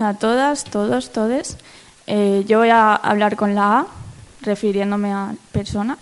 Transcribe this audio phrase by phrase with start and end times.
[0.00, 1.56] a todas, todos, todes.
[2.06, 3.86] Eh, yo voy a hablar con la A,
[4.42, 5.98] refiriéndome a personas.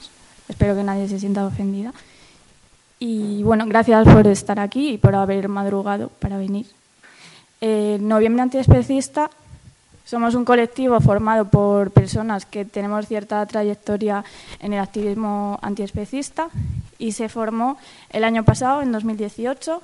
[0.50, 1.94] Espero que nadie se sienta ofendida.
[2.98, 6.66] Y bueno, gracias por estar aquí y por haber madrugado para venir.
[7.62, 9.30] Eh, Noviembre Antiespecista
[10.04, 14.26] somos un colectivo formado por personas que tenemos cierta trayectoria
[14.60, 16.50] en el activismo antiespecista
[16.98, 17.78] y se formó
[18.10, 19.80] el año pasado, en 2018,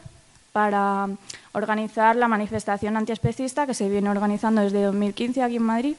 [0.53, 1.09] para
[1.53, 5.97] organizar la manifestación antiespecista que se viene organizando desde 2015 aquí en Madrid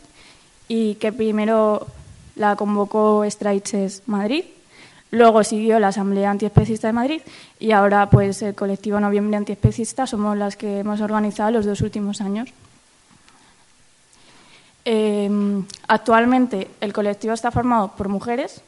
[0.67, 1.87] y que primero
[2.35, 4.45] la convocó Straiches Madrid,
[5.11, 7.21] luego siguió la Asamblea Antiespecista de Madrid
[7.59, 12.21] y ahora pues el colectivo Noviembre Antiespecista somos las que hemos organizado los dos últimos
[12.21, 12.49] años.
[14.85, 18.61] Em, actualmente el colectivo está formado por mujeres,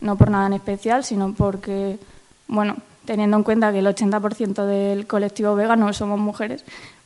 [0.00, 1.98] no por nada en especial, sino porque,
[2.46, 2.76] bueno,
[3.08, 6.62] teniendo en cuenta que el 80% del colectivo vegano somos mujeres,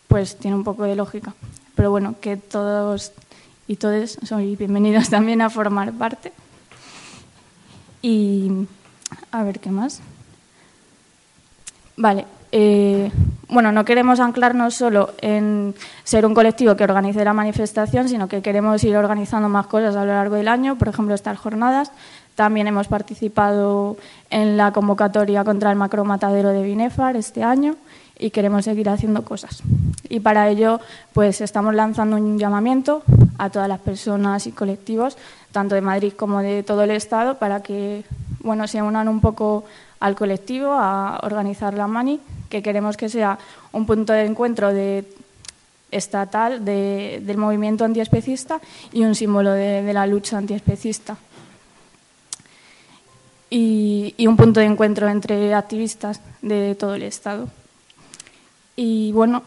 [0.08, 1.32] pues tiene un poco de lógica.
[1.76, 3.12] Pero bueno, que todos
[3.68, 6.32] y todas son bienvenidos también a formar parte.
[8.02, 8.66] Y
[9.30, 10.00] a ver qué más.
[11.96, 12.26] Vale.
[12.50, 13.12] Eh,
[13.48, 18.42] bueno, no queremos anclarnos solo en ser un colectivo que organice la manifestación, sino que
[18.42, 21.92] queremos ir organizando más cosas a lo largo del año, por ejemplo, estas jornadas.
[22.42, 23.96] También hemos participado
[24.28, 27.76] en la convocatoria contra el macromatadero de Binefar este año
[28.18, 29.62] y queremos seguir haciendo cosas.
[30.08, 30.80] Y para ello,
[31.12, 33.04] pues estamos lanzando un llamamiento
[33.38, 35.16] a todas las personas y colectivos,
[35.52, 38.02] tanto de Madrid como de todo el Estado, para que
[38.40, 39.62] bueno, se unan un poco
[40.00, 43.38] al colectivo a organizar la MANI, que queremos que sea
[43.70, 45.04] un punto de encuentro de
[45.92, 48.60] estatal del movimiento antiespecista
[48.92, 51.16] y un símbolo de, de la lucha antiespecista
[53.54, 57.48] y, un punto de encuentro entre activistas de todo el Estado.
[58.76, 59.42] Y bueno,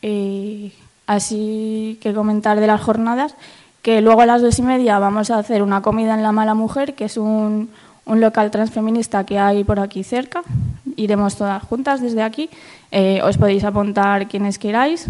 [0.00, 0.72] eh,
[1.08, 3.34] así que comentar de las jornadas,
[3.82, 6.54] que luego a las dos y media vamos a hacer una comida en La Mala
[6.54, 7.68] Mujer, que es un,
[8.06, 10.42] un local transfeminista que hay por aquí cerca.
[10.94, 12.48] Iremos todas juntas desde aquí.
[12.92, 15.06] Eh, os podéis apuntar quienes queráis.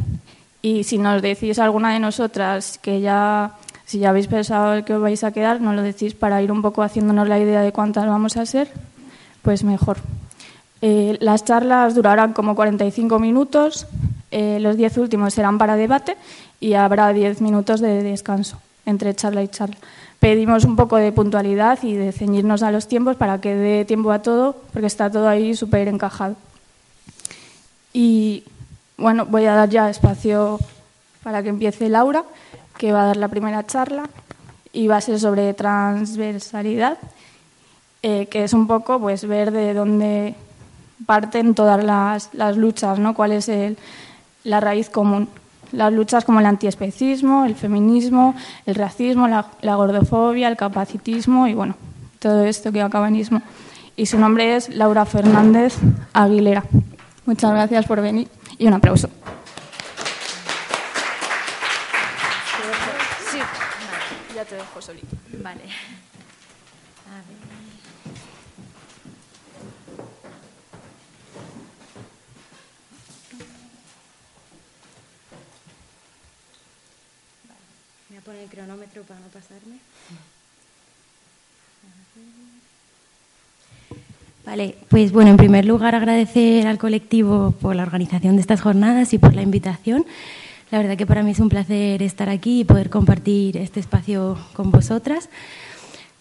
[0.63, 3.53] Y si nos decís alguna de nosotras que ya
[3.93, 6.51] si ya habéis pensado el que os vais a quedar, nos lo decís para ir
[6.51, 8.73] un poco haciéndonos la idea de cuántas vamos a ser,
[9.43, 9.99] pues mejor.
[10.81, 13.87] Eh, las charlas durarán como 45 minutos,
[14.31, 16.17] eh, los 10 últimos serán para debate
[16.59, 19.77] y habrá 10 minutos de descanso entre charla y charla.
[20.21, 24.11] Pedimos un poco de puntualidad y de ceñirnos a los tiempos para que dé tiempo
[24.11, 26.37] a todo, porque está todo ahí súper encajado.
[27.93, 28.45] Y
[28.97, 30.59] bueno, voy a dar ya espacio
[31.23, 32.25] para que empiece Laura
[32.83, 34.11] que va a dar la primera charla
[34.73, 36.99] y va a ser sobre transversalidad,
[38.03, 40.35] eh, que es un poco pues ver de dónde
[41.07, 43.15] parten todas las, las luchas, ¿no?
[43.15, 43.79] cuál es el,
[44.43, 45.29] la raíz común.
[45.71, 48.35] Las luchas como el antiespecismo, el feminismo,
[48.67, 51.77] el racismo, la, la gordofobia, el capacitismo y bueno,
[52.19, 53.43] todo esto que acabanismo.
[53.95, 55.77] Y su nombre es Laura Fernández
[56.13, 56.65] Aguilera.
[57.27, 58.27] Muchas gracias por venir
[58.59, 59.09] y un aplauso.
[64.83, 65.17] Solito.
[65.43, 65.63] Vale.
[65.63, 67.39] A ver.
[78.09, 79.79] Voy a poner el cronómetro para no pasarme.
[84.45, 89.13] Vale, pues bueno, en primer lugar agradecer al colectivo por la organización de estas jornadas
[89.15, 90.05] y por la invitación.
[90.73, 94.39] La verdad que para mí es un placer estar aquí y poder compartir este espacio
[94.55, 95.29] con vosotras.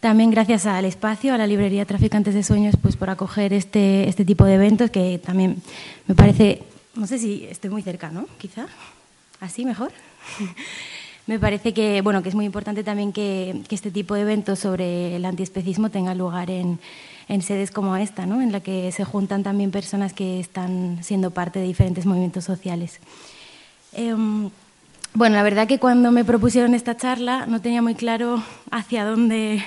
[0.01, 4.25] También gracias al espacio, a la librería Traficantes de Sueños, pues por acoger este, este
[4.25, 5.63] tipo de eventos que también
[6.05, 6.63] me parece,
[6.95, 8.27] no sé si estoy muy cerca, ¿no?
[8.39, 8.65] Quizá.
[9.39, 9.93] ¿Así mejor?
[11.27, 14.59] me parece que, bueno, que es muy importante también que, que este tipo de eventos
[14.59, 16.77] sobre el antiespecismo tenga lugar en,
[17.29, 18.41] en sedes como esta, ¿no?
[18.41, 22.99] en la que se juntan también personas que están siendo parte de diferentes movimientos sociales.
[23.93, 24.49] Em,
[25.13, 29.61] bueno, la verdad que cuando me propusieron esta charla no tenía muy claro hacia dónde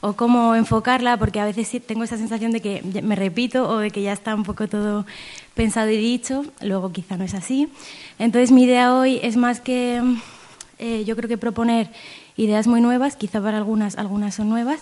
[0.00, 3.90] o cómo enfocarla, porque a veces tengo esa sensación de que me repito o de
[3.90, 5.06] que ya está un poco todo
[5.54, 7.68] pensado y dicho, luego quizá no es así.
[8.18, 10.02] Entonces mi idea hoy es más que,
[10.78, 11.90] eh, yo creo que proponer
[12.36, 14.80] ideas muy nuevas, quizá para algunas, algunas son nuevas,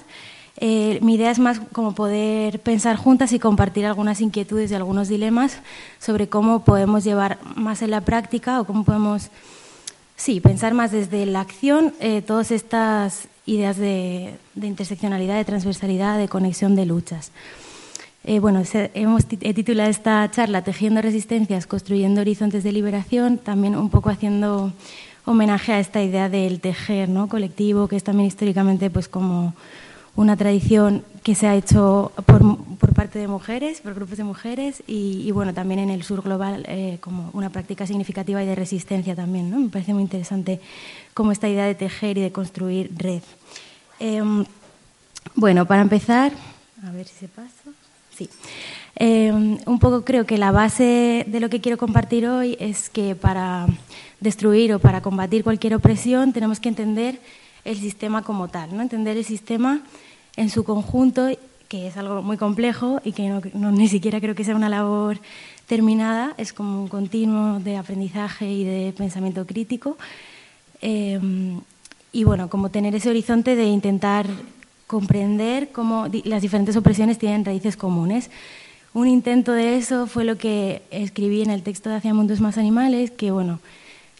[0.58, 5.08] eh, mi idea es más como poder pensar juntas y compartir algunas inquietudes y algunos
[5.08, 5.58] dilemas
[5.98, 9.30] sobre cómo podemos llevar más en la práctica o cómo podemos,
[10.16, 16.28] sí, pensar más desde la acción eh, todas estas ideas de, interseccionalidad, de transversalidad, de
[16.28, 17.32] conexión de luchas.
[18.24, 18.62] Eh, bueno,
[18.94, 24.72] hemos he titulado esta charla Tejiendo resistencias, construyendo horizontes de liberación, también un poco haciendo
[25.24, 27.28] homenaje a esta idea del tejer ¿no?
[27.28, 29.54] colectivo, que es también históricamente pues como
[30.14, 32.42] una tradición que se ha hecho por,
[32.76, 36.64] por parte de mujeres, por grupos de mujeres, y, bueno, también en el sur global
[36.68, 39.50] eh, como una práctica significativa y de resistencia también.
[39.50, 39.58] ¿no?
[39.58, 40.60] Me parece muy interesante
[41.14, 43.22] como esta idea de tejer y de construir red.
[44.00, 44.44] Em,
[45.34, 46.32] bueno, para empezar,
[46.86, 47.70] a ver si se pasa.
[48.16, 48.28] Sí.
[48.96, 53.14] Em, un poco creo que la base de lo que quiero compartir hoy es que
[53.14, 53.66] para
[54.20, 57.18] destruir o para combatir cualquier opresión tenemos que entender
[57.64, 58.82] el sistema como tal, ¿no?
[58.82, 59.80] entender el sistema
[60.36, 61.28] en su conjunto,
[61.68, 65.18] que es algo muy complejo y que no, ni siquiera creo que sea una labor
[65.66, 69.96] terminada, es como un continuo de aprendizaje y de pensamiento crítico.
[70.80, 71.60] Em,
[72.12, 74.26] y bueno, como tener ese horizonte de intentar
[74.86, 78.28] comprender cómo las diferentes opresiones tienen raíces comunes.
[78.92, 82.58] Un intento de eso fue lo que escribí en el texto de Hacia Mundos Más
[82.58, 83.60] Animales, que bueno,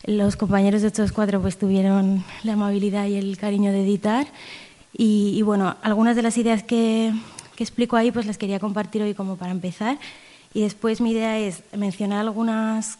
[0.05, 4.27] los compañeros de estos cuatro pues tuvieron la amabilidad y el cariño de editar.
[4.95, 7.13] Y, bueno, algunas de las ideas que,
[7.57, 9.99] que, explico ahí pues las quería compartir hoy como para empezar.
[10.55, 12.99] Y después mi idea es mencionar algunas,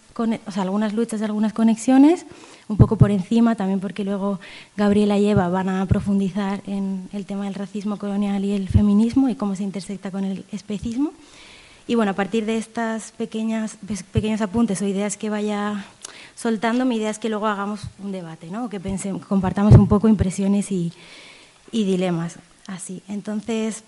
[0.95, 2.25] luchas, algunas conexiones
[2.69, 4.41] un poco por encima, también porque luego
[4.77, 9.29] Gabriela y Eva van a profundizar en el tema del racismo colonial y el feminismo
[9.29, 11.13] y cómo se intersecta con el especismo.
[11.87, 13.77] Y bueno, a partir de estas pequeñas,
[14.13, 15.85] pequeños apuntes o ideas que vaya
[16.37, 18.69] soltando, mi idea es que luego hagamos un debate, ¿no?
[18.69, 20.93] que pensemos, compartamos un poco impresiones y,
[21.73, 22.39] dilemas.
[22.67, 23.03] Así.
[23.09, 23.83] Entonces,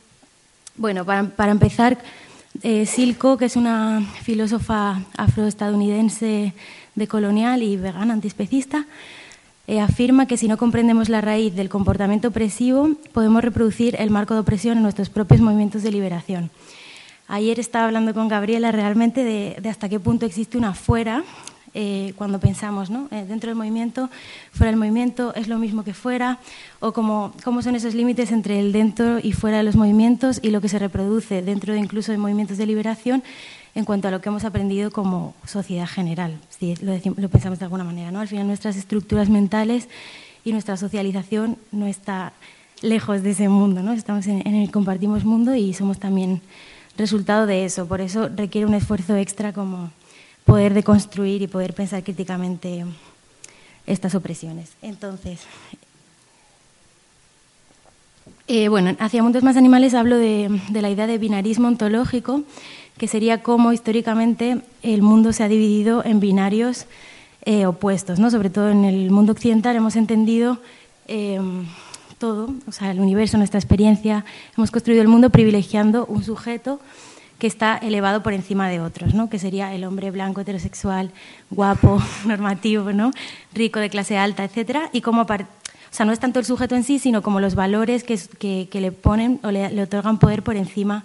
[0.76, 1.98] bueno, para, empezar,
[2.62, 6.52] eh, Silco, que es una filósofa afroestadounidense
[7.08, 8.86] colonial y vegana antiespecista,
[9.66, 14.34] eh, afirma que si no comprendemos la raíz del comportamiento opresivo, podemos reproducir el marco
[14.34, 16.50] de opresión en nuestros propios movimientos de liberación.
[17.28, 21.24] Ayer estaba hablando con Gabriela realmente de, hasta qué punto existe una fuera
[21.72, 23.08] eh, cuando pensamos, ¿no?
[23.10, 24.10] Eh, dentro del movimiento,
[24.52, 26.38] fuera del movimiento, es lo mismo que fuera,
[26.80, 30.50] o cómo, cómo son esos límites entre el dentro y fuera de los movimientos y
[30.50, 33.24] lo que se reproduce dentro de incluso de movimientos de liberación
[33.74, 37.64] en cuanto a lo que hemos aprendido como sociedad general, si lo, lo pensamos de
[37.64, 38.12] alguna manera.
[38.12, 38.20] ¿no?
[38.20, 39.88] Al final nuestras estructuras mentales
[40.44, 42.32] y nuestra socialización no está
[42.82, 43.92] lejos de ese mundo, ¿no?
[43.92, 46.40] estamos en, el compartimos mundo y somos también
[46.96, 47.86] resultado de eso.
[47.86, 49.90] Por eso requiere un esfuerzo extra como
[50.44, 52.84] poder deconstruir y poder pensar críticamente
[53.86, 54.72] estas opresiones.
[54.82, 55.40] Entonces,
[58.46, 62.42] eh, bueno, hacia Mundos Más Animales hablo de, la idea de binarismo ontológico
[62.98, 66.86] que sería cómo históricamente el mundo se ha dividido en binarios
[67.44, 68.18] eh, opuestos.
[68.18, 68.30] ¿no?
[68.30, 70.58] Sobre todo en el mundo occidental hemos entendido
[71.08, 71.64] em,
[72.18, 74.24] todo, o sea, el universo, nuestra experiencia,
[74.56, 76.80] hemos construido el mundo privilegiando un sujeto
[77.38, 79.28] que está elevado por encima de otros, ¿no?
[79.28, 81.10] que sería el hombre blanco, heterosexual,
[81.50, 83.10] guapo, normativo, ¿no?
[83.52, 84.88] rico, de clase alta, etc.
[84.92, 88.02] Y como o sea, no es tanto el sujeto en sí, sino como los valores
[88.02, 91.04] que, le ponen o le, le otorgan poder por encima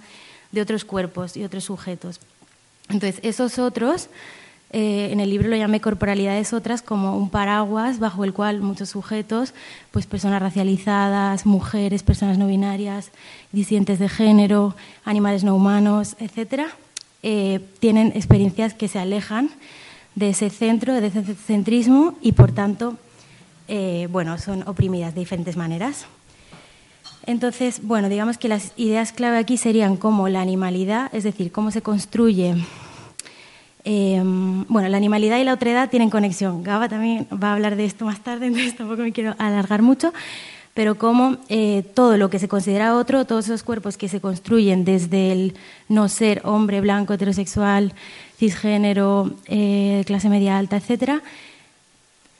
[0.52, 2.20] de otros cuerpos y otros sujetos.
[2.90, 4.10] Entonces, esos otros,
[4.72, 8.90] eh, en el libro lo llamé corporalidades otras como un paraguas bajo el cual muchos
[8.90, 9.54] sujetos,
[9.92, 13.10] pues personas racializadas, mujeres, personas no binarias,
[13.52, 14.76] disidentes de género,
[15.06, 16.68] animales no humanos, etcétera,
[17.24, 19.50] eh, tienen experiencias que se alejan
[20.14, 22.96] de ese centro, de ese centrismo y por tanto,
[23.68, 26.06] eh, bueno, son oprimidas de diferentes maneras.
[27.26, 31.72] Entonces, bueno, digamos que las ideas clave aquí serían como la animalidad, es decir, cómo
[31.72, 32.56] se construye.
[33.92, 36.62] Em, bueno, la animalidad y la otredad tienen conexión.
[36.62, 40.14] Gaba también va a hablar de esto más tarde, entonces tampoco me quiero alargar mucho,
[40.76, 44.86] pero cómo eh, todo lo que se considera otro, todos esos cuerpos que se construyen
[44.86, 45.56] desde el
[45.88, 47.94] no ser hombre, blanco, heterosexual,
[48.38, 51.24] cisgénero, eh, clase media alta, etcétera,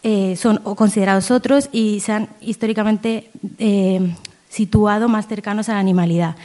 [0.04, 3.32] eh, son considerados otros y se han históricamente
[4.50, 6.36] situado más cercanos a la animalidad.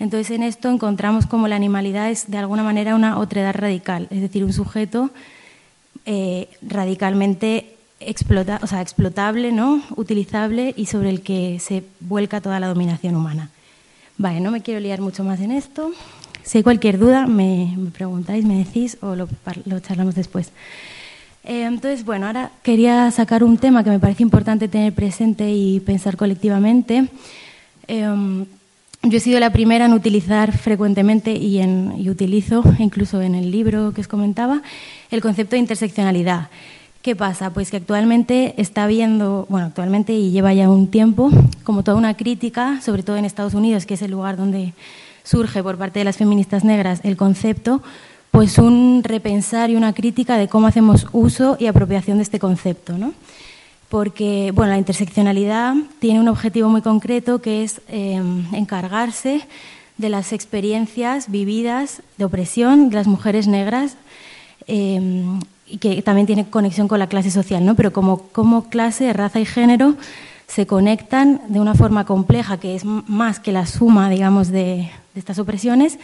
[0.00, 4.22] Entonces, en esto encontramos como la animalidad es de alguna manera una otredad radical, es
[4.22, 5.10] decir, un sujeto
[6.06, 9.82] eh, radicalmente explotable, ¿no?
[9.96, 13.50] utilizable y sobre el que se vuelca toda la dominación humana.
[14.16, 15.92] Vale, no me quiero liar mucho más en esto.
[16.42, 19.28] Si hay cualquier duda, me, preguntáis, me decís o lo,
[19.80, 20.50] charlamos después.
[21.44, 25.80] Eh, entonces, bueno, ahora quería sacar un tema que me parece importante tener presente y
[25.80, 27.08] pensar colectivamente
[27.90, 28.46] Em,
[29.02, 33.50] yo he sido la primera en utilizar frecuentemente y, en, y utilizo, incluso en el
[33.50, 34.62] libro que os comentaba,
[35.10, 36.48] el concepto de interseccionalidad.
[37.02, 37.50] ¿Qué pasa?
[37.50, 41.30] Pues que actualmente está habiendo, bueno, actualmente y lleva ya un tiempo,
[41.64, 44.74] como toda una crítica, sobre todo en Estados Unidos, que es el lugar donde
[45.22, 47.82] surge por parte de las feministas negras el concepto,
[48.30, 52.98] pues un repensar y una crítica de cómo hacemos uso y apropiación de este concepto,
[52.98, 53.14] ¿no?
[53.90, 59.42] Porque bueno, la interseccionalidad tiene un objetivo muy concreto que es em, encargarse
[59.98, 63.96] de las experiencias vividas de opresión de las mujeres negras
[64.66, 67.74] em, y que también tiene conexión con la clase social, ¿no?
[67.74, 69.96] pero como, como clase, raza y género
[70.46, 75.38] se conectan de una forma compleja que es más que la suma, digamos, de, estas
[75.38, 75.98] opresiones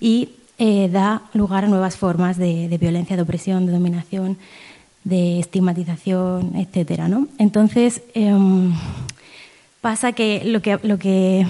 [0.00, 4.38] y eh, da lugar a nuevas formas de, violencia, de opresión, de dominación,
[5.06, 7.06] de estigmatización, etcétera.
[7.06, 7.28] ¿no?
[7.38, 8.72] Entonces, em,
[9.80, 11.46] pasa que lo, que lo que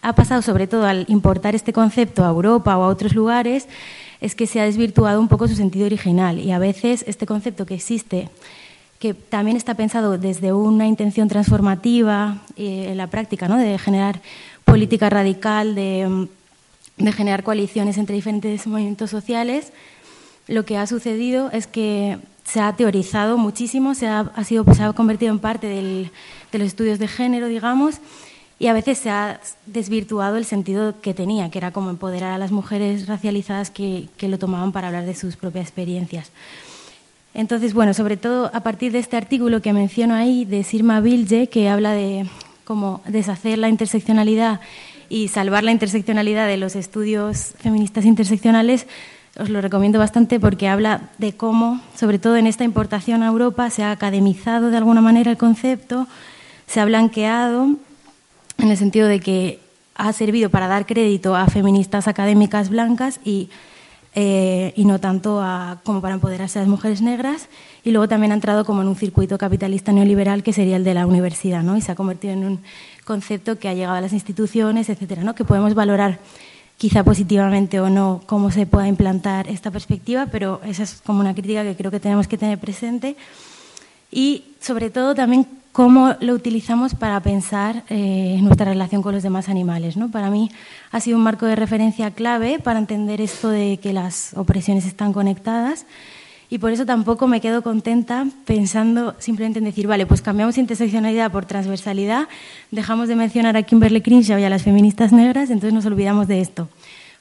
[0.00, 3.66] ha pasado, sobre todo al importar este concepto a Europa o a otros lugares,
[4.20, 7.66] es que se ha desvirtuado un poco su sentido original y a veces este concepto
[7.66, 8.28] que existe
[9.00, 13.56] que también está pensado desde una intención transformativa eh, en la práctica, ¿no?
[13.56, 14.20] de generar
[14.64, 16.28] política radical, de,
[16.98, 19.72] de, generar coaliciones entre diferentes movimientos sociales,
[20.48, 24.82] lo que ha sucedido es que se ha teorizado muchísimo, se ha, ha sido, se
[24.82, 26.10] ha convertido en parte del,
[26.50, 27.96] de los estudios de género, digamos,
[28.58, 32.38] y a veces se ha desvirtuado el sentido que tenía, que era como empoderar a
[32.38, 36.30] las mujeres racializadas que, que lo tomaban para hablar de sus propias experiencias.
[37.32, 41.46] Entonces, bueno, sobre todo a partir de este artículo que menciono ahí de Sirma Bilge,
[41.46, 42.26] que habla de
[42.64, 44.60] cómo deshacer la interseccionalidad
[45.08, 48.86] y salvar la interseccionalidad de los estudios feministas interseccionales,
[49.38, 53.70] os lo recomiendo bastante porque habla de cómo, sobre todo en esta importación a Europa,
[53.70, 56.06] se ha academizado de alguna manera el concepto,
[56.66, 57.76] se ha blanqueado
[58.58, 59.60] en el sentido de que
[59.94, 63.50] ha servido para dar crédito a feministas académicas blancas y
[64.16, 65.40] eh, y no tanto
[65.84, 67.48] como para empoderarse a las mujeres negras.
[67.84, 70.94] Y luego también ha entrado como en un circuito capitalista neoliberal que sería el de
[70.94, 71.76] la universidad, ¿no?
[71.76, 72.60] Y se ha convertido en un
[73.04, 75.34] concepto que ha llegado a las instituciones, etcétera, ¿no?
[75.34, 76.18] Que podemos valorar
[76.80, 81.34] quizá positivamente o no cómo se pueda implantar esta perspectiva, pero esa es como una
[81.34, 83.16] crítica que creo que tenemos que tener presente.
[84.10, 89.50] Y sobre todo también cómo lo utilizamos para pensar eh, nuestra relación con los demás
[89.50, 89.98] animales.
[89.98, 90.10] ¿no?
[90.10, 90.50] Para mí
[90.90, 95.12] ha sido un marco de referencia clave para entender esto de que las opresiones están
[95.12, 95.84] conectadas
[96.50, 101.30] y por eso tampoco me quedo contenta pensando simplemente en decir, vale, pues cambiamos interseccionalidad
[101.30, 102.28] por transversalidad,
[102.72, 106.40] dejamos de mencionar a Kimberly Crenshaw y a las feministas negras, entonces nos olvidamos de
[106.40, 106.68] esto.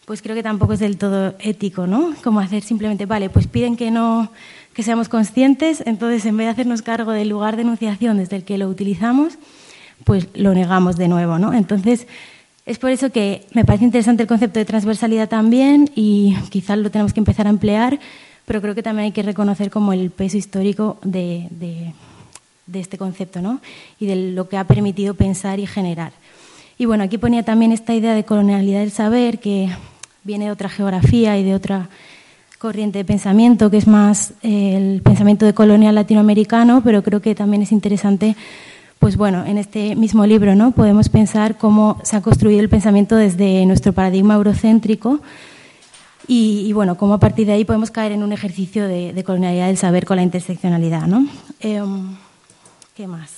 [0.06, 2.16] Pues creo que tampoco es del todo ético, ¿no?
[2.24, 4.32] Como hacer simplemente, vale, pues piden que no
[4.74, 8.44] que seamos conscientes, entonces en vez de hacernos cargo del lugar de enunciación desde el
[8.44, 9.38] que lo utilizamos,
[10.06, 11.54] pues lo negamos de nuevo, ¿no?
[11.54, 12.08] Entonces,
[12.66, 16.90] es por eso que me parece interesante el concepto de transversalidad también y quizás lo
[16.90, 18.00] tenemos que empezar a emplear,
[18.50, 21.94] pero creo que también hay que reconocer como el peso histórico de, de,
[22.66, 23.62] de este concepto, ¿no?
[24.00, 26.14] Y de lo que ha permitido pensar y generar.
[26.80, 29.70] Y bueno, aquí ponía también esta idea de colonialidad del saber, que
[30.24, 31.90] viene de otra geografía y de otra
[32.58, 37.36] corriente de pensamiento, que es más eh, el pensamiento de colonial latinoamericano, pero creo que
[37.36, 38.36] también es interesante,
[38.98, 40.72] pues bueno, en este mismo libro, ¿no?
[40.72, 45.22] Podemos pensar cómo se ha construido el pensamiento desde nuestro paradigma eurocéntrico
[46.32, 49.78] y, bueno, cómo a partir de ahí podemos caer en un ejercicio de, colonialidad del
[49.78, 51.28] saber con la interseccionalidad, ¿no?
[51.60, 52.16] Em,
[52.96, 53.32] ¿Qué más?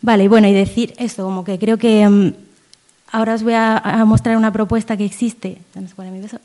[0.00, 2.32] Vale, y bueno, y decir esto, como que creo que em,
[3.12, 5.58] Ahora os voy a, mostrar una propuesta que existe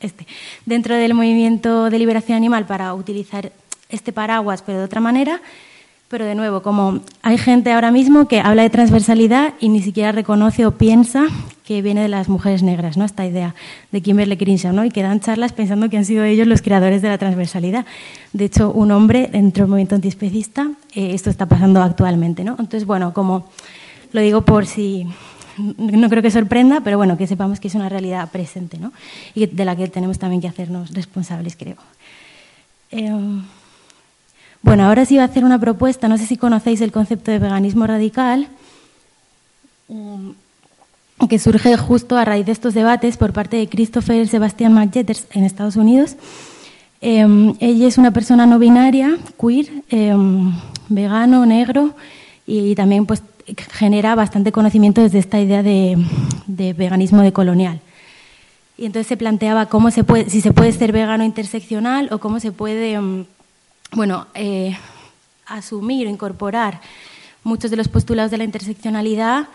[0.00, 0.26] este,
[0.64, 3.52] dentro del movimiento de liberación animal para utilizar
[3.88, 5.42] este paraguas, pero de otra manera.
[6.12, 10.12] Pero de nuevo, como hay gente ahora mismo que habla de transversalidad y ni siquiera
[10.12, 11.24] reconoce o piensa
[11.64, 13.06] que viene de las mujeres negras, ¿no?
[13.06, 13.54] Esta idea
[13.92, 14.84] de Kimberly Crenshaw, ¿no?
[14.84, 17.86] Y que dan charlas pensando que han sido ellos los creadores de la transversalidad.
[18.34, 22.56] De hecho, un hombre dentro del movimiento antiespecista, eh, esto está pasando actualmente, ¿no?
[22.58, 23.46] Entonces, bueno, como
[24.12, 25.06] lo digo por si
[25.56, 28.92] no creo que sorprenda, pero bueno, que sepamos que es una realidad presente ¿no?
[29.34, 31.76] y de la que tenemos también que hacernos responsables, creo.
[32.90, 33.44] Em,
[34.62, 37.38] bueno, ahora sí voy a hacer una propuesta, no sé si conocéis el concepto de
[37.38, 38.48] veganismo radical,
[39.88, 40.34] em,
[41.28, 45.44] que surge justo a raíz de estos debates por parte de Christopher Sebastian McJetters en
[45.44, 46.16] Estados Unidos.
[47.00, 49.68] Em, ella es una persona no binaria, queer,
[50.88, 51.94] vegano, negro
[52.46, 53.22] y también pues
[53.72, 55.96] genera bastante conocimiento desde esta idea de,
[56.46, 57.80] veganismo decolonial.
[58.78, 62.40] Y entonces se planteaba cómo se puede, si se puede ser vegano interseccional o cómo
[62.40, 63.26] se puede, mm,
[63.92, 64.76] bueno, eh,
[65.46, 66.80] asumir o incorporar
[67.44, 69.48] muchos de los postulados de la interseccionalidad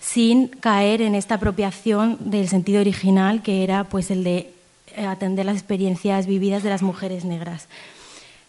[0.00, 4.52] sin caer en esta apropiación del sentido original que era pues el de
[4.96, 7.68] eh, atender las experiencias vividas de las mujeres negras.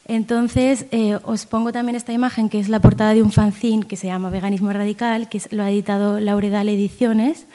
[0.07, 3.95] Entonces, eh, os pongo también esta imagen, que es la portada de un fanzine que
[3.95, 7.47] se llama Veganismo Radical, que lo ha editado Lauredal Ediciones.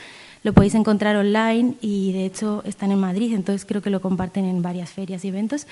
[0.42, 4.46] Lo podéis encontrar online y de hecho están en Madrid, entonces creo que lo comparten
[4.46, 5.66] en varias ferias y eventos.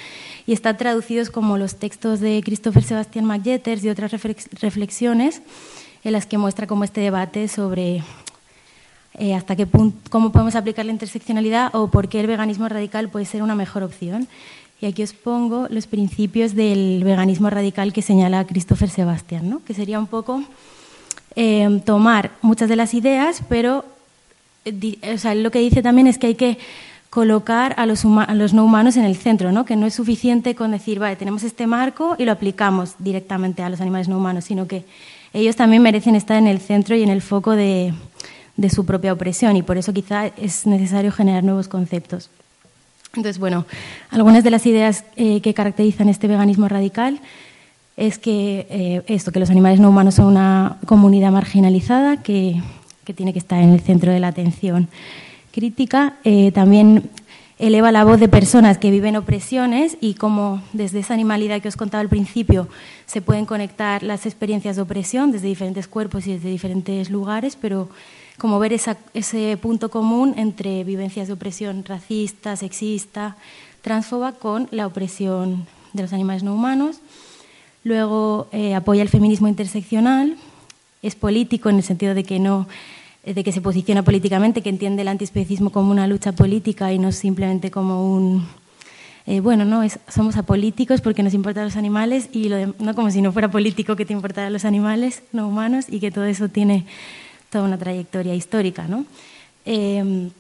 [0.47, 5.43] Y está traducidos como los textos de Christopher Sebastian McJetters y otras reflexiones
[6.05, 8.03] en las que muestra como este debate sobre
[9.15, 13.09] eh, hasta qué punto, cómo podemos aplicar la interseccionalidad o por qué el veganismo radical
[13.09, 14.29] puede ser una mejor opción.
[14.81, 19.65] Y aquí os pongo los principios del veganismo radical que señala Christopher Sebastian, ¿no?
[19.65, 20.45] que sería un poco
[21.35, 23.85] eh, tomar muchas de las ideas, pero
[24.71, 26.59] o lo que dice también es que hay que
[27.11, 29.65] colocar a los, los, no humanos en el centro, ¿no?
[29.65, 33.71] que no es suficiente con decir, vale, tenemos este marco y lo aplicamos directamente a
[33.71, 34.85] los animales no humanos, sino que
[35.33, 37.95] ellos también merecen estar en el centro y en el foco de,
[38.57, 42.29] de su propia opresión y por eso quizá es necesario generar nuevos conceptos.
[43.15, 43.65] Entonces, bueno,
[44.11, 47.21] algunas de las ideas eh, que caracterizan este veganismo radical
[47.97, 52.61] es que eh, esto, que los animales no humanos son una comunidad marginalizada que
[53.09, 54.87] que tiene que estar en el centro de la atención
[55.51, 56.17] crítica.
[56.25, 57.09] Eh, también
[57.59, 61.77] eleva la voz de personas que viven opresiones y cómo desde esa animalidad que os
[61.77, 62.69] contaba al principio
[63.07, 67.89] se pueden conectar las experiencias de opresión desde diferentes cuerpos y desde diferentes lugares, pero
[68.37, 73.39] como ver ese punto común entre vivencias de opresión racista, sexista,
[73.81, 77.01] transfoba con la opresión de los animales no humanos.
[77.85, 80.37] Luego eh, apoya el feminismo interseccional,
[81.03, 82.67] es político en el sentido de que no
[83.35, 87.13] de que se posiciona políticamente, que entiende el antiespecismo como una lucha política y no
[87.13, 88.47] simplemente como un...
[89.27, 93.31] Eh, bueno, no, somos apolíticos porque nos importan los animales y no como si no
[93.31, 96.87] fuera político que te importaran los animales no humanos y que todo eso tiene
[97.51, 99.05] toda una trayectoria histórica, ¿no?
[99.67, 100.31] Eh,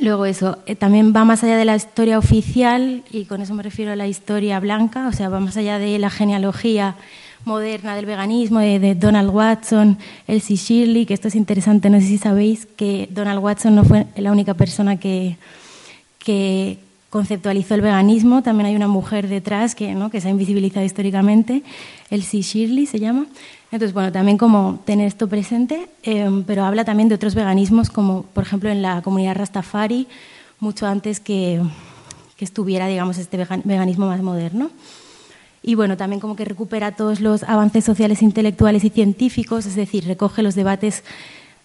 [0.00, 3.92] luego eso, también va más allá de la historia oficial y con eso me refiero
[3.92, 6.96] a la historia blanca, o sea, va más allá de la genealogía
[7.44, 12.18] moderna del veganismo de, Donald Watson, Elsie Shirley, que esto es interesante, no sé si
[12.18, 15.36] sabéis que Donald Watson no fue la única persona que,
[17.10, 20.10] conceptualizó el veganismo, también hay una mujer detrás que, ¿no?
[20.10, 21.64] que se ha invisibilizado históricamente,
[22.08, 23.26] Elsie Shirley se llama.
[23.72, 28.22] Entonces, bueno, también como tener esto presente, em, pero habla también de otros veganismos, como
[28.22, 30.06] por ejemplo en la comunidad Rastafari,
[30.60, 31.60] mucho antes que,
[32.36, 34.70] que estuviera, digamos, este veganismo más moderno
[35.62, 40.06] y bueno, también como que recupera todos los avances sociales, intelectuales y científicos, es decir,
[40.06, 41.04] recoge los debates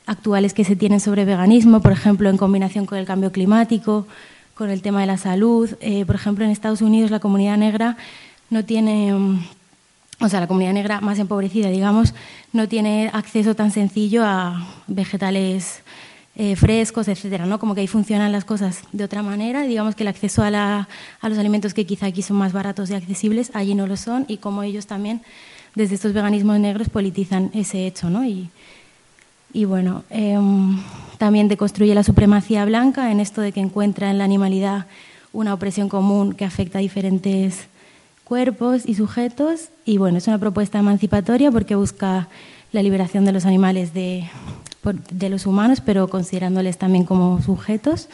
[0.05, 4.05] actuales que se tienen sobre veganismo, por ejemplo, en combinación con el cambio climático,
[4.53, 5.69] con el tema de la salud.
[5.79, 7.97] Eh, por ejemplo, en Estados Unidos la comunidad negra
[8.49, 9.45] no tiene, mm,
[10.19, 12.13] o sea, la comunidad negra más empobrecida, digamos,
[12.53, 15.83] no tiene acceso tan sencillo a vegetales
[16.37, 17.59] eh, frescos, etcétera, ¿no?
[17.59, 19.61] Como que ahí funcionan las cosas de otra manera.
[19.63, 20.89] Digamos que el acceso a, la,
[21.21, 24.37] los alimentos que quizá aquí son más baratos y accesibles, allí no lo son, y
[24.37, 25.21] como ellos también,
[25.75, 28.25] desde estos veganismos negros, politizan ese hecho, ¿no?
[28.25, 28.49] Y,
[29.53, 30.81] y bueno, em,
[31.17, 34.87] también deconstruye la supremacía blanca en esto de que encuentra en la animalidad
[35.31, 37.67] una opresión común que afecta a diferentes
[38.25, 39.69] cuerpos y sujetos.
[39.85, 42.27] Y bueno, es una propuesta emancipatoria porque busca
[42.73, 44.29] la liberación de los animales de,
[44.93, 48.09] de los humanos, pero considerándoles también como sujetos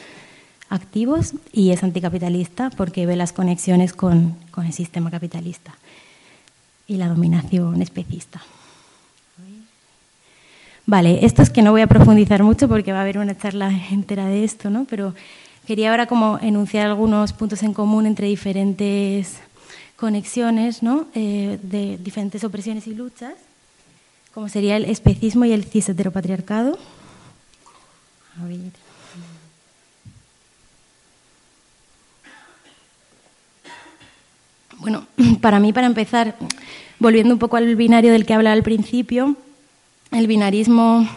[0.70, 5.74] activos y es anticapitalista porque ve las conexiones con, con el sistema capitalista
[6.88, 8.42] y la dominación especista.
[10.86, 13.72] Vale, esto es que no voy a profundizar mucho porque va a haber una charla
[13.92, 14.86] entera de esto, ¿no?
[14.90, 15.14] Pero
[15.68, 19.38] quería ahora como enunciar algunos puntos en común entre diferentes
[19.96, 21.06] conexiones, ¿no?
[21.14, 23.36] Eh, de diferentes opresiones y luchas
[24.34, 26.78] como sería el especismo y el cis-heteropatriarcado.
[34.80, 35.06] Bueno,
[35.42, 36.36] para mí, para empezar,
[37.00, 39.36] volviendo un poco al binario del que hablaba al principio,
[40.12, 41.08] el binarismo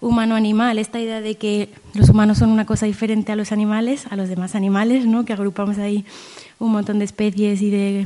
[0.00, 4.16] humano-animal, esta idea de que los humanos son una cosa diferente a los animales, a
[4.16, 5.24] los demás animales, ¿no?
[5.24, 6.04] que agrupamos ahí
[6.58, 8.04] un montón de especies y de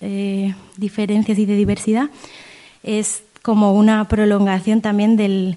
[0.00, 2.10] eh, diferencias y de diversidad,
[2.82, 5.56] es como una prolongación también del,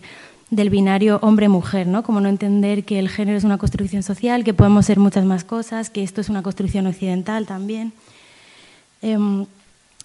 [0.50, 2.04] binario hombre-mujer, ¿no?
[2.04, 5.44] Como no entender que el género es una construcción social, que podemos ser muchas más
[5.44, 7.92] cosas, que esto es una construcción occidental también.
[9.02, 9.46] Em,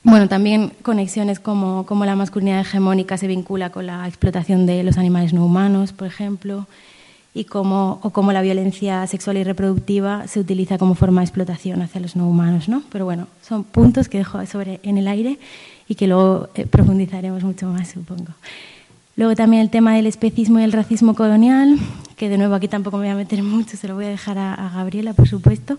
[0.03, 4.97] bueno, también conexiones como, como, la masculinidad hegemónica se vincula con la explotación de los
[4.97, 6.67] animales no humanos, por ejemplo,
[7.35, 11.83] y cómo, o cómo la violencia sexual y reproductiva se utiliza como forma de explotación
[11.83, 12.83] hacia los no humanos, ¿no?
[12.91, 15.39] Pero bueno, son puntos que dejo sobre en el aire
[15.89, 18.33] y que luego eh, profundizaremos mucho más, supongo.
[19.17, 21.77] Luego también el tema del especismo y el racismo colonial,
[22.17, 24.39] que de nuevo aquí tampoco me voy a meter mucho, se lo voy a dejar
[24.39, 25.77] a, Gabriela, por supuesto.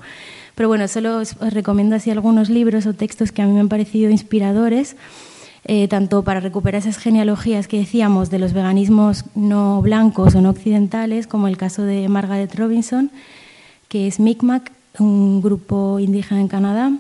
[0.55, 3.69] Pero bueno, solo os, recomiendo así algunos libros o textos que a mí me han
[3.69, 4.97] parecido inspiradores.
[5.65, 10.49] eh, tanto para recuperar esas genealogías que decíamos de los veganismos no blancos o no
[10.49, 13.11] occidentales, como el caso de Margaret Robinson,
[13.89, 16.91] que es Micmac, un grupo indígena en Canadá,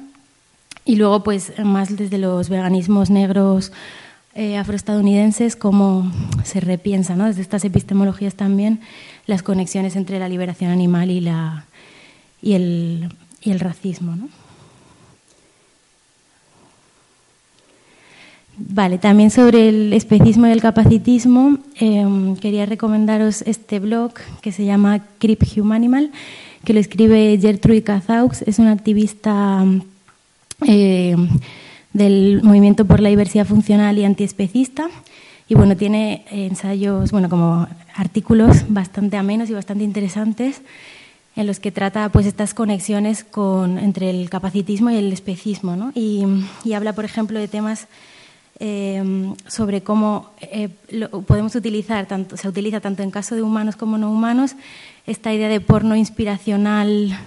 [0.85, 3.71] y luego pues más desde los veganismos negros
[4.35, 6.11] eh, afroestadounidenses, cómo
[6.43, 7.25] se repiensa, ¿no?
[7.25, 8.79] desde estas epistemologías también,
[9.25, 11.65] las conexiones entre la liberación animal y, la,
[12.41, 13.09] y, el,
[13.41, 14.15] y el racismo.
[14.15, 14.29] ¿no?
[18.61, 24.65] Vale, también sobre el especismo y el capacitismo, em, quería recomendaros este blog que se
[24.65, 26.11] llama Crip Humanimal,
[26.65, 29.65] que lo escribe Gertrude Kazaux, es una activista
[30.65, 31.29] em,
[31.93, 34.89] del movimiento por la diversidad funcional y antiespecista.
[35.47, 40.61] Y bueno, tiene ensayos, bueno, como artículos bastante amenos y bastante interesantes
[41.35, 45.91] en los que trata pues estas conexiones con, entre el capacitismo y el especismo, ¿no?
[45.95, 46.25] y,
[46.63, 47.87] y habla, por ejemplo, de temas
[48.61, 50.67] Em, sobre cómo eh,
[51.25, 54.55] podemos utilizar, tanto, se utiliza tanto en caso de humanos como no humanos,
[55.07, 57.17] esta idea de porno inspiracional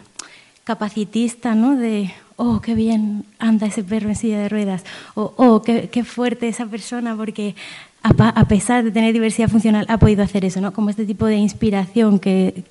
[0.64, 1.75] capacitista, ¿no?
[1.75, 2.12] De,
[2.43, 6.49] oh, qué bien anda ese perro en silla de ruedas, o oh, qué, qué fuerte
[6.49, 7.55] esa persona porque
[8.03, 10.73] a, pesar de tener diversidad funcional ha podido hacer eso, ¿no?
[10.73, 12.65] Como este tipo de inspiración que,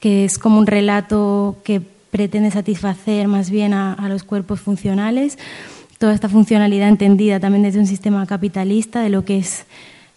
[0.00, 5.38] que es como un relato que pretende satisfacer más bien a, a los cuerpos funcionales
[5.98, 9.66] toda esta funcionalidad entendida también desde un sistema capitalista de lo que es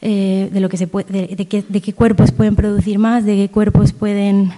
[0.01, 3.93] eh, de lo que se puede, de, qué, cuerpos pueden producir más, de qué cuerpos
[3.93, 4.51] pueden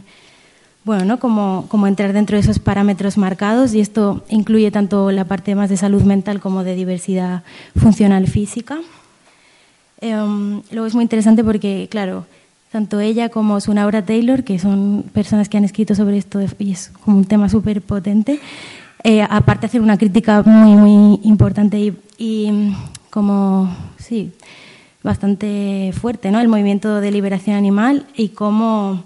[0.87, 1.19] bueno, ¿no?
[1.19, 5.69] como, como entrar dentro de esos parámetros marcados y esto incluye tanto la parte más
[5.69, 7.43] de salud mental como de diversidad
[7.75, 8.79] funcional física.
[9.99, 12.25] Em, luego es muy interesante porque, claro,
[12.71, 16.89] tanto ella como Sunaura Taylor, que son personas que han escrito sobre esto y es
[17.03, 18.39] como un tema súper potente,
[19.03, 22.73] eh, aparte hacer una crítica muy, muy importante y,
[23.09, 24.31] como, sí,
[25.03, 26.39] bastante fuerte, ¿no?
[26.39, 29.03] El movimiento de liberación animal y cómo,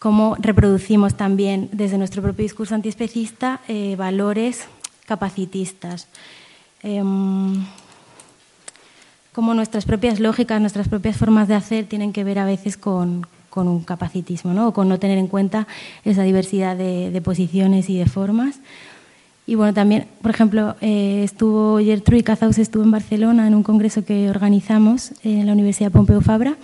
[0.00, 4.64] cómo reproducimos también desde nuestro propio discurso antiespecista eh, valores
[5.06, 6.08] capacitistas.
[6.82, 7.66] Em,
[9.32, 13.26] cómo nuestras propias lógicas, nuestras propias formas de hacer tienen que ver a veces con,
[13.54, 14.68] un capacitismo, ¿no?
[14.68, 15.66] o con no tener en cuenta
[16.04, 18.58] esa diversidad de, de posiciones y de formas.
[19.46, 24.04] Y bueno, también, por ejemplo, eh, estuvo Gertrude Cazaus estuvo en Barcelona en un congreso
[24.04, 26.56] que organizamos en la Universidad Pompeu Fabra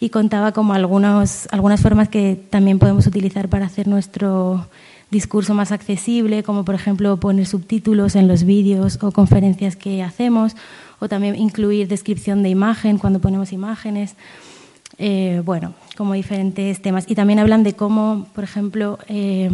[0.00, 4.66] y contaba como algunos, algunas formas que también podemos utilizar para hacer nuestro
[5.10, 10.56] discurso más accesible, como por ejemplo poner subtítulos en los vídeos o conferencias que hacemos,
[11.00, 14.14] o también incluir descripción de imagen cuando ponemos imágenes.
[14.98, 17.04] Eh, bueno, como diferentes temas.
[17.08, 19.50] Y también hablan de cómo, por ejemplo, eh,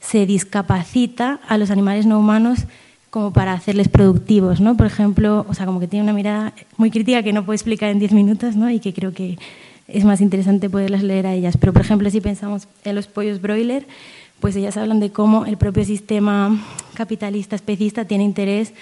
[0.00, 2.66] se discapacita a los animales no humanos
[3.10, 4.76] como para hacerles productivos, ¿no?
[4.76, 7.90] Por ejemplo, o sea, como que tiene una mirada muy crítica que no puedo explicar
[7.90, 8.70] en diez minutos, ¿no?
[8.70, 9.36] Y que creo que
[9.88, 11.56] es más interesante poderlas leer a ellas.
[11.56, 13.86] Pero, por ejemplo, si pensamos en los pollos broiler,
[14.38, 16.58] pues ellas hablan de cómo el propio sistema
[16.94, 18.72] capitalista especista tiene interés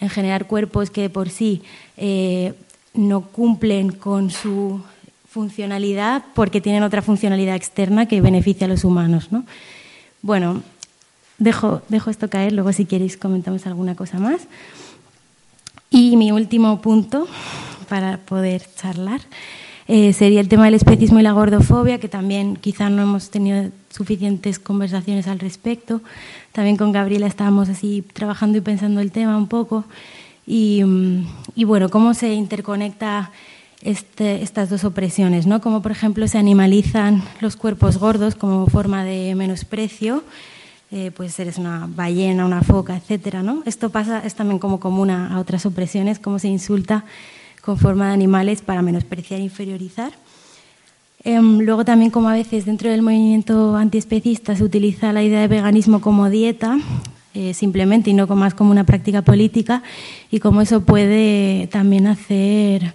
[0.00, 1.62] en generar cuerpos que por sí
[1.96, 2.52] eh,
[2.94, 4.80] no cumplen con su
[5.28, 9.44] funcionalidad porque tienen otra funcionalidad externa que beneficia a los humanos, ¿no?
[10.22, 10.62] Bueno,
[11.38, 14.42] dejo, dejo esto caer, luego si queréis comentamos alguna cosa más.
[15.90, 17.26] Y mi último punto
[17.88, 19.20] para poder charlar
[19.86, 23.70] eh, sería el tema del especismo y la gordofobia, que también quizá no hemos tenido
[23.90, 26.02] suficientes conversaciones al respecto.
[26.52, 29.84] También con Gabriela estábamos así trabajando y pensando el tema un poco.
[30.46, 30.82] Y,
[31.54, 33.30] y bueno, cómo se interconecta
[33.82, 35.60] este, estas dos opresiones, ¿no?
[35.60, 40.22] Como por ejemplo se animalizan los cuerpos gordos como forma de menosprecio,
[40.90, 43.62] eh, pues eres una ballena, una foca, etcétera, ¿no?
[43.66, 47.04] Esto pasa es también como común a, otras opresiones, como se insulta
[47.60, 50.12] con forma de animales para menospreciar e inferiorizar.
[51.24, 55.48] Em, luego también como a veces dentro del movimiento antiespecista se utiliza la idea de
[55.48, 56.78] veganismo como dieta,
[57.34, 59.82] eh, simplemente y no más como una práctica política
[60.30, 62.94] y cómo eso puede también hacer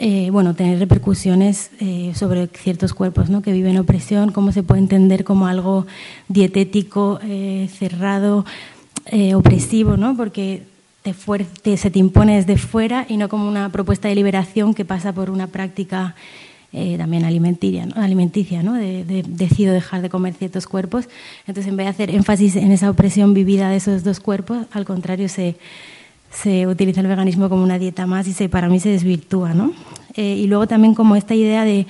[0.00, 3.42] eh, bueno, tener repercusiones eh, sobre ciertos cuerpos ¿no?
[3.42, 5.88] que viven opresión, cómo se puede entender como algo
[6.28, 8.44] dietético, eh, cerrado,
[9.34, 10.16] opresivo, ¿no?
[10.16, 10.62] porque
[11.62, 15.14] te se te impone desde fuera y no como una propuesta de liberación que pasa
[15.14, 16.14] por una práctica
[16.98, 17.94] también alimenticia, ¿no?
[18.02, 18.74] alimenticia, ¿no?
[18.74, 21.08] De, decido dejar de comer ciertos cuerpos.
[21.46, 24.84] Entonces, en vez de hacer énfasis en esa opresión vivida de esos dos cuerpos, al
[24.84, 25.56] contrario, se,
[26.30, 29.54] se utiliza el veganismo como una dieta más y se, para mí se desvirtúa.
[29.54, 29.72] ¿no?
[30.14, 31.86] Eh, y luego también como esta idea de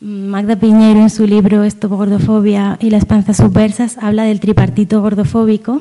[0.00, 5.00] mm, Magda Piñero en su libro Esto gordofobia y las panzas subversas habla del tripartito
[5.00, 5.80] gordofóbico,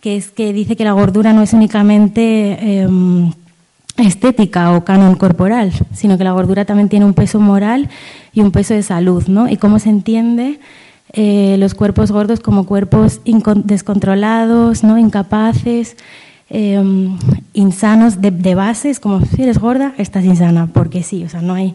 [0.00, 3.32] que es que dice que la gordura no es únicamente em,
[3.98, 7.88] estética o canon corporal, sino que la gordura también tiene un peso moral
[8.32, 9.48] y un peso de salud, ¿no?
[9.48, 10.60] Y cómo se entiende
[11.12, 13.20] eh, los cuerpos gordos como cuerpos
[13.64, 14.98] descontrolados, ¿no?
[14.98, 15.96] Incapaces,
[16.52, 17.18] em,
[17.54, 21.40] insanos de, de base, es como si eres gorda, estás insana, porque sí, o sea,
[21.40, 21.74] no hay,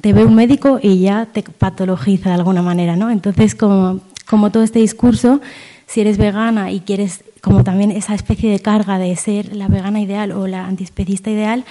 [0.00, 3.10] te ve un médico y ya te patologiza de alguna manera, ¿no?
[3.10, 5.40] Entonces, como, como todo este discurso,
[5.86, 10.00] si eres vegana y quieres como también esa especie de carga de ser la vegana
[10.00, 11.64] ideal o la antiespecista ideal,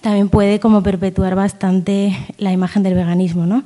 [0.00, 3.64] también puede como perpetuar bastante la imagen del veganismo, ¿no?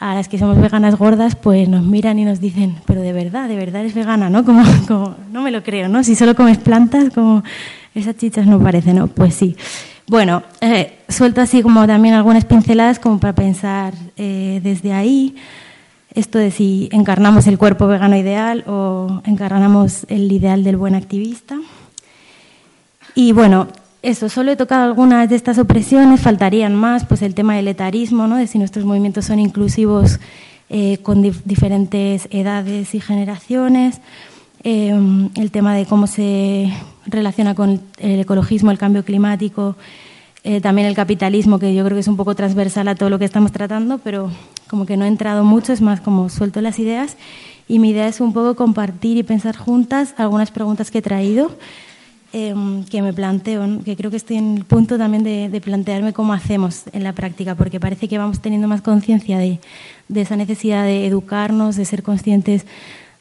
[0.00, 3.48] A las que somos veganas gordas, pues nos miran y nos dicen, pero de verdad,
[3.48, 4.44] de verdad eres vegana, ¿no?
[4.48, 6.04] Como, como no me lo creo, ¿no?
[6.04, 7.42] Si solo comes plantas, como
[7.94, 9.08] esas chichas no parecen, ¿no?
[9.08, 9.56] Pues sí.
[10.06, 15.36] Bueno, eh, suelto así como también algunas pinceladas como para pensar eh, desde ahí
[16.14, 21.56] esto de si encarnamos el cuerpo vegano ideal o encarnamos el ideal del buen activista.
[23.14, 23.68] Y bueno,
[24.02, 28.26] eso, solo he tocado algunas de estas opresiones, faltarían más, pues el tema del etarismo,
[28.26, 28.36] ¿no?
[28.36, 30.18] de si nuestros movimientos son inclusivos
[30.70, 34.00] eh, con diferentes edades y generaciones,
[34.64, 36.72] eh, el tema de cómo se
[37.06, 39.76] relaciona con el ecologismo, el cambio climático,
[40.44, 43.18] eh, también el capitalismo, que yo creo que es un poco transversal a todo lo
[43.18, 44.30] que estamos tratando, pero
[44.68, 47.16] como que no he entrado mucho, es más como suelto las ideas.
[47.66, 51.50] Y mi idea es un poco compartir y pensar juntas algunas preguntas que he traído,
[52.32, 56.32] em, que me planteo, que creo que estoy en el punto también de, plantearme cómo
[56.32, 59.60] hacemos en la práctica, porque parece que vamos teniendo más conciencia de,
[60.08, 62.64] de, esa necesidad de educarnos, de ser conscientes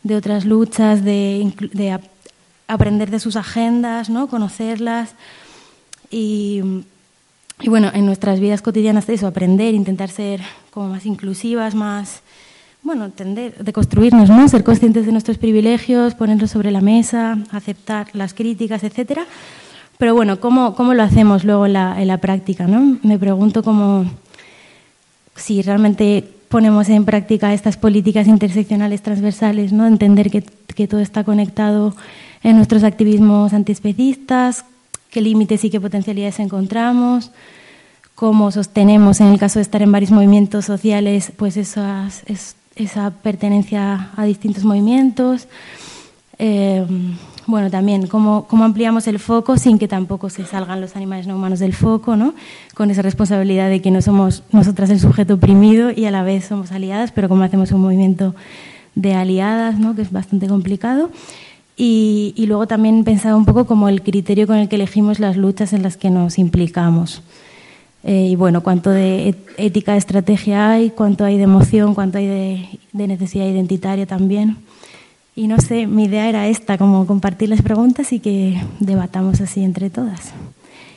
[0.04, 2.00] de otras luchas, de, de
[2.68, 4.28] aprender de sus agendas, ¿no?
[4.28, 5.16] conocerlas.
[6.10, 6.84] Y
[7.60, 12.22] y bueno, en nuestras vidas cotidianas eso, aprender, intentar ser como más inclusivas, más,
[12.84, 14.48] bueno, entender, de construirnos, ¿no?
[14.48, 19.26] Ser conscientes de nuestros privilegios, ponerlos sobre la mesa, aceptar las críticas, etcétera.
[19.98, 23.00] Pero bueno, ¿cómo, cómo lo hacemos luego en la, en la práctica, no?
[23.02, 24.06] Me pregunto cómo,
[25.36, 29.86] si realmente ponemos en práctica estas políticas interseccionales transversales, ¿no?
[29.86, 31.96] Entender que, que todo está conectado
[32.44, 34.66] en nuestros activismos antiespecistas,
[35.10, 37.32] qué límites y qué potencialidades encontramos,
[38.16, 44.26] cómo sostenemos, en el caso de estar en varios movimientos sociales, pues esa pertenencia a
[44.26, 45.48] distintos movimientos.
[46.40, 46.86] Eh,
[47.48, 51.36] bueno, también cómo, cómo, ampliamos el foco sin que tampoco se salgan los animales no
[51.36, 52.36] humanos del foco, ¿no?
[52.76, 56.46] con esa responsabilidad de que no somos nosotras el sujeto oprimido y a la vez
[56.46, 58.36] somos aliadas, pero cómo hacemos un movimiento
[58.96, 59.96] de aliadas, ¿no?
[59.96, 61.10] que es bastante complicado.
[61.80, 65.74] Y, luego también pensaba un poco como el criterio con el que elegimos las luchas
[65.74, 67.22] en las que nos implicamos.
[68.04, 72.26] Eh, y bueno, cuánto de ética de estrategia hay, cuánto hay de emoción, cuánto hay
[72.26, 74.58] de, necesidad identitaria también.
[75.38, 79.64] Y no sé, mi idea era esta, como compartir las preguntas y que debatamos así
[79.64, 80.34] entre todas.